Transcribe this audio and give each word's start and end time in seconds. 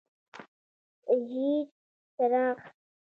ژیړ 1.25 1.65
څراغ: 2.15 2.57